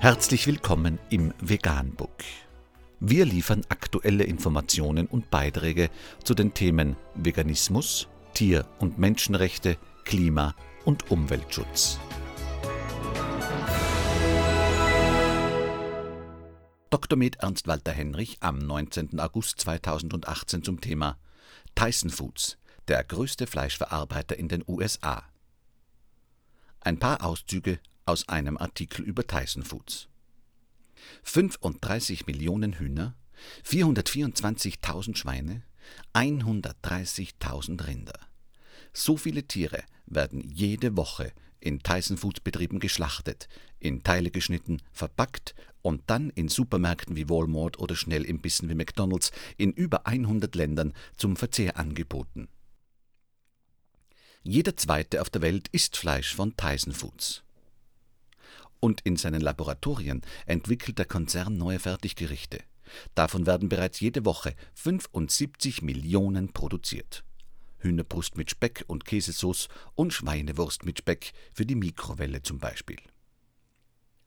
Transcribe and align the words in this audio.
Herzlich 0.00 0.46
willkommen 0.46 1.00
im 1.10 1.34
Veganbook. 1.40 2.22
Wir 3.00 3.24
liefern 3.24 3.62
aktuelle 3.68 4.22
Informationen 4.22 5.08
und 5.08 5.28
Beiträge 5.28 5.90
zu 6.22 6.34
den 6.34 6.54
Themen 6.54 6.94
Veganismus, 7.16 8.06
Tier- 8.32 8.64
und 8.78 9.00
Menschenrechte, 9.00 9.76
Klima- 10.04 10.54
und 10.84 11.10
Umweltschutz. 11.10 11.98
Dr. 16.90 17.18
Med 17.18 17.34
Ernst 17.40 17.66
Walter 17.66 17.90
Henrich 17.90 18.36
am 18.38 18.58
19. 18.58 19.18
August 19.18 19.58
2018 19.62 20.62
zum 20.62 20.80
Thema 20.80 21.18
Tyson 21.74 22.10
Foods, 22.10 22.56
der 22.86 23.02
größte 23.02 23.48
Fleischverarbeiter 23.48 24.38
in 24.38 24.46
den 24.46 24.62
USA. 24.68 25.24
Ein 26.78 27.00
paar 27.00 27.24
Auszüge 27.24 27.80
aus 28.08 28.28
einem 28.28 28.56
Artikel 28.56 29.04
über 29.04 29.26
Tyson 29.26 29.62
Foods. 29.62 30.08
35 31.24 32.26
Millionen 32.26 32.78
Hühner, 32.78 33.14
424.000 33.64 35.16
Schweine, 35.16 35.62
130.000 36.14 37.86
Rinder. 37.86 38.18
So 38.92 39.16
viele 39.16 39.44
Tiere 39.44 39.84
werden 40.06 40.40
jede 40.40 40.96
Woche 40.96 41.32
in 41.60 41.80
Tyson 41.80 42.16
Foods 42.16 42.40
Betrieben 42.40 42.80
geschlachtet, 42.80 43.48
in 43.78 44.02
Teile 44.02 44.30
geschnitten, 44.30 44.80
verpackt 44.90 45.54
und 45.82 46.02
dann 46.06 46.30
in 46.30 46.48
Supermärkten 46.48 47.14
wie 47.14 47.28
Walmart 47.28 47.78
oder 47.78 47.94
Schnellimbissen 47.94 48.68
wie 48.68 48.74
McDonald's 48.74 49.32
in 49.56 49.72
über 49.72 50.06
100 50.06 50.54
Ländern 50.54 50.94
zum 51.16 51.36
Verzehr 51.36 51.76
angeboten. 51.76 52.48
Jeder 54.42 54.76
zweite 54.76 55.20
auf 55.20 55.28
der 55.30 55.42
Welt 55.42 55.68
isst 55.68 55.96
Fleisch 55.96 56.34
von 56.34 56.56
Tyson 56.56 56.94
Foods. 56.94 57.42
Und 58.80 59.00
in 59.02 59.16
seinen 59.16 59.40
Laboratorien 59.40 60.22
entwickelt 60.46 60.98
der 60.98 61.06
Konzern 61.06 61.56
neue 61.56 61.78
Fertiggerichte. 61.78 62.60
Davon 63.14 63.46
werden 63.46 63.68
bereits 63.68 64.00
jede 64.00 64.24
Woche 64.24 64.54
75 64.74 65.82
Millionen 65.82 66.52
produziert. 66.52 67.24
Hühnerbrust 67.78 68.36
mit 68.36 68.50
Speck 68.50 68.84
und 68.86 69.04
Käsesauce 69.04 69.68
und 69.94 70.12
Schweinewurst 70.12 70.84
mit 70.84 70.98
Speck 70.98 71.32
für 71.52 71.66
die 71.66 71.74
Mikrowelle 71.76 72.42
zum 72.42 72.58
Beispiel. 72.58 72.98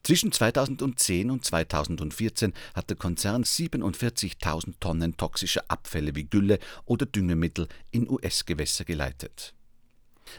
Zwischen 0.04 0.32
2010 0.32 1.30
und 1.30 1.46
2014 1.46 2.54
hat 2.74 2.90
der 2.90 2.98
Konzern 2.98 3.44
47.000 3.44 4.76
Tonnen 4.80 5.16
toxischer 5.16 5.64
Abfälle 5.68 6.16
wie 6.16 6.24
Gülle 6.24 6.60
oder 6.86 7.06
Düngemittel 7.06 7.68
in 7.92 8.10
US-Gewässer 8.10 8.84
geleitet. 8.84 9.54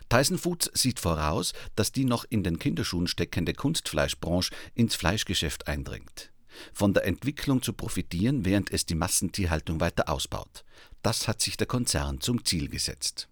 Tyson 0.08 0.38
Foods 0.38 0.70
sieht 0.74 1.00
voraus, 1.00 1.52
dass 1.76 1.92
die 1.92 2.04
noch 2.04 2.24
in 2.28 2.42
den 2.42 2.58
Kinderschuhen 2.58 3.06
steckende 3.06 3.54
Kunstfleischbranche 3.54 4.52
ins 4.74 4.94
Fleischgeschäft 4.94 5.68
eindringt. 5.68 6.30
Von 6.72 6.92
der 6.94 7.06
Entwicklung 7.06 7.62
zu 7.62 7.72
profitieren, 7.72 8.44
während 8.44 8.72
es 8.72 8.86
die 8.86 8.94
Massentierhaltung 8.94 9.80
weiter 9.80 10.08
ausbaut. 10.08 10.64
Das 11.02 11.26
hat 11.28 11.40
sich 11.40 11.56
der 11.56 11.66
Konzern 11.66 12.20
zum 12.20 12.44
Ziel 12.44 12.68
gesetzt. 12.68 13.28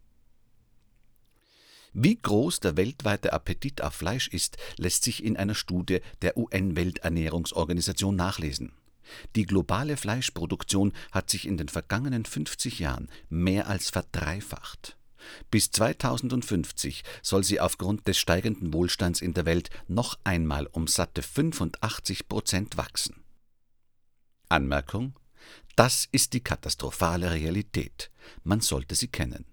Wie 1.92 2.16
groß 2.16 2.60
der 2.60 2.76
weltweite 2.76 3.32
Appetit 3.32 3.82
auf 3.82 3.94
Fleisch 3.94 4.28
ist, 4.28 4.56
lässt 4.76 5.02
sich 5.02 5.24
in 5.24 5.36
einer 5.36 5.54
Studie 5.56 6.00
der 6.22 6.36
UN-Welternährungsorganisation 6.36 8.14
nachlesen. 8.14 8.72
Die 9.34 9.44
globale 9.44 9.96
Fleischproduktion 9.96 10.92
hat 11.10 11.30
sich 11.30 11.46
in 11.46 11.56
den 11.56 11.68
vergangenen 11.68 12.24
50 12.24 12.78
Jahren 12.78 13.08
mehr 13.28 13.66
als 13.66 13.90
verdreifacht. 13.90 14.96
Bis 15.50 15.70
2050 15.70 17.02
soll 17.22 17.44
sie 17.44 17.60
aufgrund 17.60 18.06
des 18.08 18.18
steigenden 18.18 18.72
Wohlstands 18.72 19.20
in 19.20 19.34
der 19.34 19.46
Welt 19.46 19.70
noch 19.88 20.18
einmal 20.24 20.66
um 20.66 20.86
satte 20.86 21.22
85 21.22 22.28
Prozent 22.28 22.76
wachsen. 22.76 23.22
Anmerkung: 24.48 25.14
Das 25.76 26.08
ist 26.10 26.32
die 26.32 26.40
katastrophale 26.40 27.30
Realität. 27.30 28.10
Man 28.44 28.60
sollte 28.60 28.94
sie 28.94 29.08
kennen. 29.08 29.44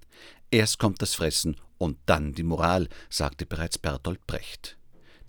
Erst 0.52 0.80
kommt 0.80 1.02
das 1.02 1.16
Fressen 1.16 1.58
und 1.78 1.98
dann 2.06 2.34
die 2.34 2.44
Moral, 2.44 2.88
sagte 3.10 3.46
bereits 3.46 3.78
Bertolt 3.78 4.26
Brecht. 4.28 4.78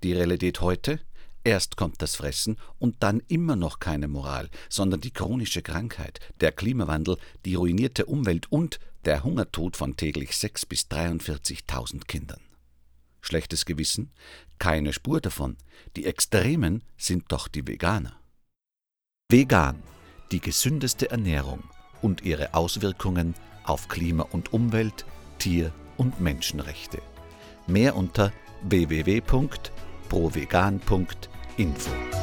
Die 0.02 0.12
Realität 0.12 0.60
heute? 0.60 1.00
Erst 1.44 1.76
kommt 1.76 2.03
das 2.03 2.16
Fressen 2.16 2.59
und 2.78 2.97
dann 3.03 3.22
immer 3.28 3.56
noch 3.56 3.78
keine 3.78 4.09
Moral, 4.09 4.50
sondern 4.69 5.00
die 5.00 5.12
chronische 5.12 5.62
Krankheit, 5.62 6.21
der 6.41 6.53
Klimawandel, 6.53 7.16
die 7.44 7.54
ruinierte 7.54 8.06
Umwelt 8.06 8.50
und 8.50 8.81
der 9.04 9.25
Hungertod 9.25 9.76
von 9.76 9.97
täglich 9.97 10.31
6.000 10.32 10.69
bis 10.69 10.82
43.000 10.91 12.06
Kindern. 12.06 12.41
Schlechtes 13.21 13.65
Gewissen? 13.65 14.12
Keine 14.59 14.93
Spur 14.93 15.21
davon. 15.21 15.56
Die 15.97 16.06
Extremen 16.06 16.82
sind 16.97 17.25
doch 17.28 17.49
die 17.49 17.66
Veganer. 17.66 18.19
Vegan, 19.31 19.82
die 20.32 20.41
gesündeste 20.41 21.10
Ernährung 21.10 21.62
und 22.03 22.22
ihre 22.22 22.55
Auswirkungen 22.55 23.34
auf 23.65 23.88
Klima 23.88 24.25
und 24.25 24.53
Umwelt, 24.53 25.05
Tier- 25.38 25.72
und 25.97 26.20
Menschenrechte. 26.20 27.03
Mehr 27.66 27.97
unter 27.97 28.32
www.provegan.info. 30.08 32.17